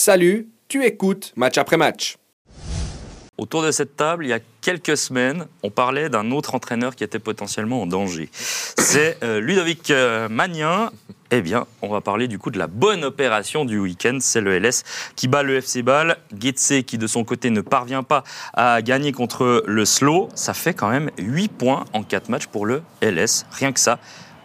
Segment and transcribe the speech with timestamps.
[0.00, 2.18] Salut, tu écoutes match après match.
[3.36, 7.02] Autour de cette table, il y a quelques semaines, on parlait d'un autre entraîneur qui
[7.02, 8.28] était potentiellement en danger.
[8.32, 10.92] C'est euh, Ludovic euh, Magnin.
[11.32, 14.18] Eh bien, on va parler du coup de la bonne opération du week-end.
[14.20, 14.84] C'est le LS
[15.16, 16.16] qui bat le FC Ball.
[16.40, 18.22] Getse qui, de son côté, ne parvient pas
[18.54, 20.28] à gagner contre le Slow.
[20.36, 23.46] Ça fait quand même 8 points en 4 matchs pour le LS.
[23.50, 23.98] Rien que ça.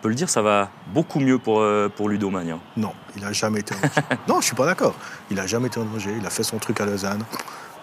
[0.04, 2.60] On peut le dire, ça va beaucoup mieux pour, euh, pour Ludo Magnin.
[2.76, 4.02] Non, il n'a jamais été en danger.
[4.28, 4.96] non, je suis pas d'accord.
[5.32, 6.10] Il n'a jamais été en danger.
[6.20, 7.24] Il a fait son truc à Lausanne.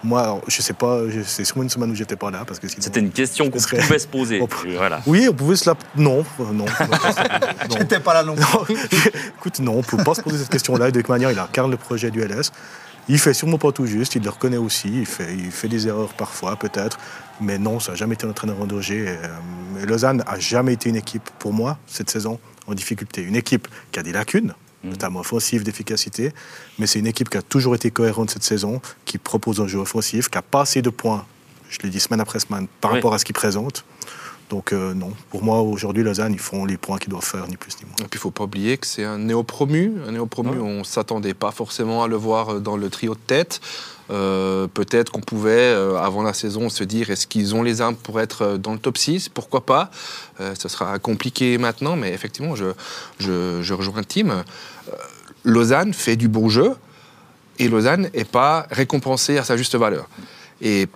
[0.04, 2.68] Moi, alors, je sais pas, c'est sûrement une semaine où j'étais pas là parce que
[2.68, 4.46] sinon- C'était une question qu'on serait- pouvait se poser.
[4.76, 5.00] Voilà.
[5.06, 5.74] Oui, on pouvait se la.
[5.96, 6.66] Non, euh, non.
[7.70, 7.76] non.
[7.78, 8.74] J'étais pas là non plus.
[8.74, 8.80] Non,
[9.38, 10.90] Écoute, non, on ne peut pas se poser cette question-là.
[10.90, 12.52] De toute manière, il incarne le projet du LS.
[13.08, 14.88] Il fait sûrement pas tout juste, il le reconnaît aussi.
[14.88, 16.98] Il fait, il fait des erreurs parfois, peut-être.
[17.40, 18.98] Mais non, ça n'a jamais été un entraîneur en danger.
[19.04, 23.22] Et, euh, Lausanne n'a jamais été une équipe, pour moi, cette saison, en difficulté.
[23.22, 26.32] Une équipe qui a des lacunes, notamment offensives, d'efficacité.
[26.78, 29.78] Mais c'est une équipe qui a toujours été cohérente cette saison, qui propose un jeu
[29.78, 31.24] offensif, qui a pas assez de points,
[31.68, 32.98] je l'ai dit semaine après semaine, par Oui.
[32.98, 33.84] rapport à ce qu'il présente.
[34.50, 37.56] Donc euh, non, pour moi, aujourd'hui, Lausanne, ils font les points qu'ils doivent faire, ni
[37.56, 37.94] plus ni moins.
[38.00, 39.94] Et puis il ne faut pas oublier que c'est un néo-promu.
[40.06, 43.60] Un néo-promu, on ne s'attendait pas forcément à le voir dans le trio de tête.
[44.10, 47.94] Euh, Peut-être qu'on pouvait, euh, avant la saison, se dire est-ce qu'ils ont les armes
[47.94, 49.90] pour être euh, dans le top 6 Pourquoi pas?
[50.40, 52.66] Euh, Ce sera compliqué maintenant, mais effectivement, je,
[53.20, 54.30] je, je rejoins Tim.
[54.30, 54.42] Euh,
[55.44, 56.74] Lausanne fait du bon jeu
[57.60, 60.08] et Lausanne n'est pas récompensée à sa juste valeur.
[60.60, 60.88] Et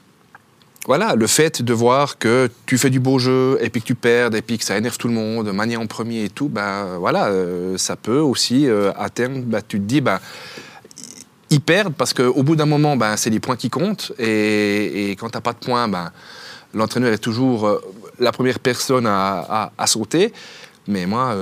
[0.87, 3.95] voilà, le fait de voir que tu fais du beau jeu et puis que tu
[3.95, 6.99] perds et puis que ça énerve tout le monde, manier en premier et tout, ben
[6.99, 10.21] voilà, euh, ça peut aussi euh, à terme, ben, tu te dis, ben
[11.51, 15.17] ils perdent parce qu'au bout d'un moment, ben, c'est les points qui comptent et, et
[15.17, 16.11] quand t'as pas de points, ben
[16.75, 17.81] l'entraîneur est toujours euh,
[18.19, 20.33] la première personne à, à- sauter.
[20.87, 21.35] Mais moi,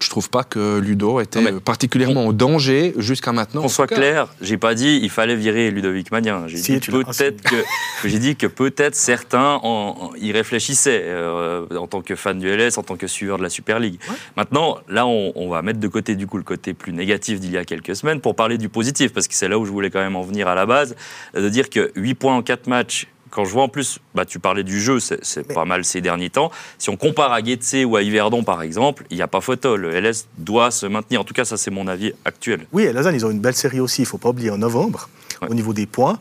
[0.00, 3.62] je trouve pas que Ludo était Non, particulièrement en danger jusqu'à maintenant.
[3.62, 3.96] Qu'on soit cas.
[3.96, 6.44] clair, j'ai pas dit il fallait virer Ludovic Magnin.
[6.46, 7.56] J'ai Si, dit peut-être que
[8.04, 12.48] j'ai dit que peut-être certains en- en- y réfléchissaient euh, en tant que fan du
[12.48, 13.98] LS, en tant que suiveur de la Super League.
[14.36, 17.50] Maintenant, là, on, on va mettre de côté du coup le côté plus négatif d'il
[17.52, 19.90] y a quelques semaines pour parler du positif, parce que c'est là où je voulais
[19.90, 20.94] quand même en venir à la base,
[21.36, 23.06] euh, de dire que 8 points en 4 matchs.
[23.30, 26.30] Quand je vois en plus, bah, tu parlais du jeu, c'est pas mal ces derniers
[26.30, 26.50] temps.
[26.78, 29.76] Si on compare à Getse ou à Yverdon par exemple, il n'y a pas photo.
[29.76, 31.20] Le LS doit se maintenir.
[31.20, 32.66] En tout cas, ça c'est mon avis actuel.
[32.72, 34.58] Oui, et Lausanne, ils ont une belle série aussi, il ne faut pas oublier, en
[34.58, 35.08] novembre,
[35.42, 35.48] Ouais.
[35.50, 36.18] au niveau des points.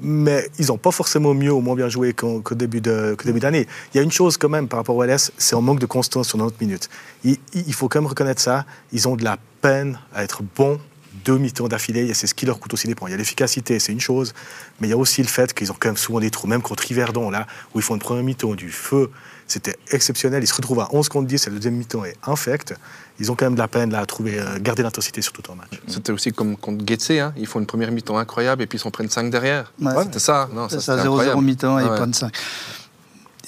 [0.00, 3.26] Mais ils n'ont pas forcément mieux ou moins bien joué qu'au qu'au début de- qu'au
[3.26, 3.68] début d'année.
[3.92, 5.86] Il y a une chose quand même par rapport au LS, c'est un manque de
[5.86, 6.88] constance sur 90 minutes.
[7.22, 8.64] Il, il faut quand même reconnaître ça.
[8.92, 10.80] Ils ont de la peine à être bons
[11.24, 13.08] deux mi-temps d'affilée, et c'est ce qui leur coûte aussi des points.
[13.08, 14.34] Il y a l'efficacité, c'est une chose,
[14.80, 16.62] mais il y a aussi le fait qu'ils ont quand même souvent des trous, même
[16.62, 19.10] contre Yverdon, là, où ils font une première mi-temps du feu,
[19.46, 20.42] c'était exceptionnel.
[20.42, 22.74] Ils se retrouvent à 11 contre 10, et le deuxième mi-temps est infect.
[23.20, 25.42] Ils ont quand même de la peine là, à trouver, euh, garder l'intensité sur tout
[25.52, 25.70] un match.
[25.86, 27.32] C'était aussi comme contre Getse, hein.
[27.36, 29.72] ils font une première mi-temps incroyable et puis ils s'en prennent 5 derrière.
[29.80, 29.92] Ouais.
[30.04, 31.42] C'était ça, non, ça, C'est ça, c'était 0-0 incroyable.
[31.42, 31.98] mi-temps et Ouais.
[31.98, 32.32] pas de 5.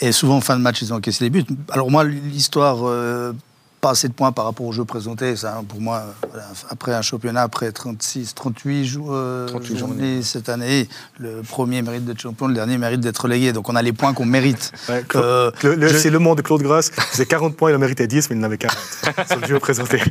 [0.00, 1.44] Et souvent, en fin de match, ils ont encaissé des buts.
[1.70, 3.32] Alors moi, l'histoire, euh,
[3.86, 6.92] pas assez de points par rapport au jeu présenté, ça, pour moi, euh, voilà, après
[6.92, 10.22] un championnat, après 36, 38 jou- euh, 38 journées journées.
[10.22, 10.88] cette année,
[11.20, 13.52] le premier mérite d'être champion, le dernier mérite d'être relégué.
[13.52, 14.72] Donc on a les points qu'on mérite.
[14.88, 16.90] Ouais, Euh, le- je- C'est le monde de Claude Grasse.
[17.12, 18.76] C'est 40 points, il en méritait 10, mais il en avait 40
[19.30, 20.02] sur le jeu présenté.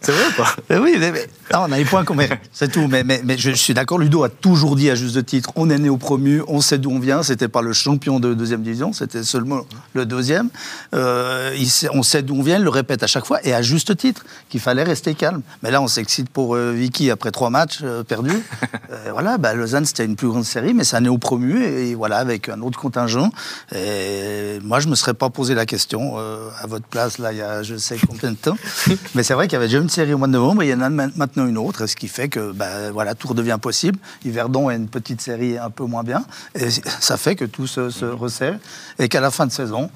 [0.00, 0.54] C'est vrai ou pas?
[0.70, 2.86] Mais oui, mais, mais- non, on a les points qu'on mérite, c'est tout.
[2.86, 5.70] Mais, mais, mais je, je suis d'accord, Ludo a toujours dit à juste titre, on
[5.70, 8.62] est né au promu, on sait d'où on vient, c'était pas le champion de deuxième
[8.62, 9.62] division, c'était seulement
[9.94, 10.50] le deuxième.
[10.94, 13.54] Euh, il sait- on sait d'où on vient, il le répète à chaque fois, et
[13.54, 15.42] à juste titre, qu'il fallait rester calme.
[15.62, 18.30] Mais là, on s'excite pour euh, Vicky après trois matchs euh, perdus.
[18.90, 21.90] Euh, voilà, bah, Lausanne, c'était une plus grande série, mais c'est un néo promu, et,
[21.90, 23.30] et voilà, avec un autre contingent.
[23.74, 27.42] Et moi, je me serais pas posé la question à votre place, là, il y
[27.42, 28.56] a je sais combien de temps.
[29.14, 30.70] Mais c'est vrai qu'il y avait déjà une série au mois de novembre, et il
[30.70, 33.58] y en a ma- maintenant une autre, ce qui fait que bah, voilà, tout redevient
[33.60, 33.98] possible.
[34.24, 36.24] Yverdon a une petite série un peu moins bien,
[36.54, 38.58] et ça fait que tout se, se resserre,
[38.98, 39.90] et qu'à la fin de saison,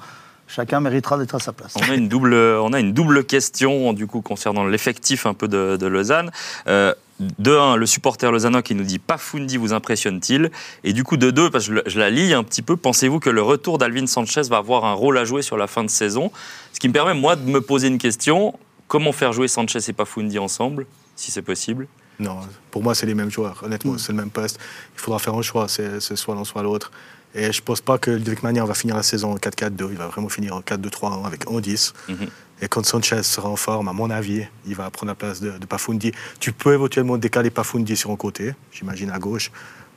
[0.49, 1.75] chacun méritera d'être à sa place.
[1.75, 5.47] On a une double, on a une double question du coup concernant l'effectif un peu
[5.47, 6.31] de, de Lausanne.
[6.67, 10.51] Euh, de un, le supporter lausannois qui nous dit Pafundi vous impressionne-t-il?
[10.85, 13.29] Et du coup de deux, parce que je, la lis un petit peu, pensez-vous que
[13.29, 16.31] le retour d'Alvin Sanchez va avoir un rôle à jouer sur la fin de saison?
[16.73, 18.57] Ce qui me permet moi de me poser une question
[18.87, 20.85] comment faire jouer Sanchez et Pafundi ensemble,
[21.15, 21.87] si c'est possible?
[22.19, 22.37] Non,
[22.71, 23.61] pour moi, c'est les mêmes joueurs.
[23.63, 24.59] Honnêtement, c'est le même poste.
[24.95, 26.91] Il faudra faire un choix, c'est soit l'un, soit l'autre.
[27.35, 29.89] Et je ne pense pas que Ludovic Magnan va finir la saison en 4-4-2.
[29.91, 31.93] Il va vraiment finir en 4-2-3-1 avec 1-10.
[32.07, 32.27] Mhm.
[32.61, 35.51] Et quand Sanchez sera en forme, à mon avis, il va prendre la place de,
[35.57, 36.11] de Pafundi.
[36.39, 39.51] Tu peux éventuellement décaler Pafundi sur un côté, j'imagine à gauche.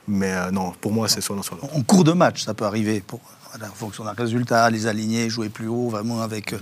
[0.07, 1.75] Mais euh, non, pour moi, c'est soit l'un soit l'autre.
[1.75, 3.01] En cours de match, ça peut arriver.
[3.05, 3.21] Pour,
[3.51, 6.59] voilà, en fonction d'un résultat, les aligner, jouer plus haut, vraiment avec euh,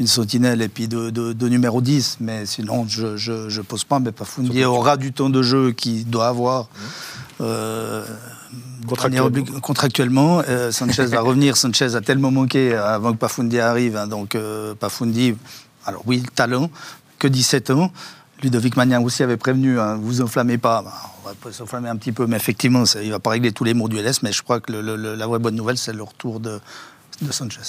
[0.00, 2.18] une sentinelle et puis deux de, de numéro 10.
[2.20, 4.00] Mais sinon, je ne pose pas.
[4.00, 6.68] Mais Pafundi aura du temps de jeu qu'il doit avoir.
[7.40, 8.04] Euh,
[9.62, 10.42] Contractuellement.
[10.48, 11.56] euh, Sanchez va revenir.
[11.56, 13.96] Sanchez a tellement manqué avant que Pafundi arrive.
[13.96, 15.34] hein, donc euh, Pafundi,
[15.86, 16.70] alors oui, le talent,
[17.18, 17.90] que 17 ans.
[18.42, 20.82] Ludovic Magnan aussi avait prévenu, hein, vous enflammez pas.
[20.82, 20.92] Bah,
[21.24, 23.72] on va s'enflammer un petit peu, mais effectivement, ça, il va pas régler tous les
[23.72, 24.22] maux du LS.
[24.22, 26.60] Mais je crois que le- le- le- la vraie bonne nouvelle, c'est le retour de,
[27.22, 27.60] de Sanchez.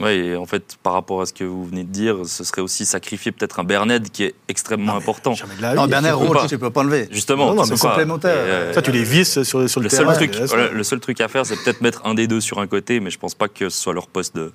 [0.00, 2.62] Oui, et en fait, par rapport à ce que vous venez de dire, ce serait
[2.62, 5.34] aussi sacrifier peut-être un Berned qui est extrêmement important.
[5.60, 5.86] La Non.
[5.86, 6.46] Bernard pas.
[6.46, 7.08] tu peux pas enlever.
[7.10, 7.88] Justement, Non, non, c'est mais ça.
[7.90, 8.34] complémentaire.
[8.36, 10.14] Euh, Ça, tu les visses sur, sur le, le terrain.
[10.14, 12.26] seul, truc, et là, voilà, le seul truc à faire, c'est peut-être mettre un des
[12.26, 14.52] deux sur un côté, mais je pense pas que ce soit leur poste de, de,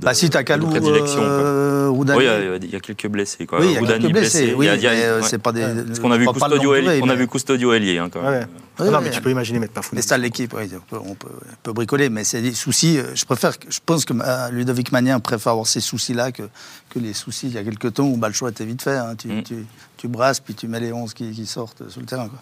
[0.00, 1.20] Bah, si t'as de prédilection.
[1.22, 1.88] euh.
[1.88, 3.46] Oui, il y a- il y, a quelques blessés.
[3.46, 3.60] Quoi.
[3.60, 4.54] Oui, il y a quelques blessés.
[4.56, 5.26] Oui, euh, ouais.
[5.28, 5.62] c'est pas des.
[5.86, 8.46] Parce qu'on a vu pas le Custodio ailier- on a vu Custodio hein, quand même.
[8.80, 9.96] Non, mais tu peux imaginer mettre Pafundi.
[9.96, 10.54] Mais c'est à l'équipe,
[10.92, 12.98] on peut, bricoler, mais c'est des soucis.
[12.98, 14.48] euh, Je préfère, je pense que euh,
[14.92, 16.42] Magnin préfère avoir ces soucis-là que,
[16.90, 18.96] que les soucis il y a quelques temps où bah, le choix était vite fait.
[18.98, 19.14] hein.
[19.16, 19.42] Tu, Mm.
[19.42, 22.28] tu, tu brasses, puis tu mets les 11 qui, qui sortent sur le terrain.
[22.28, 22.36] Quoi.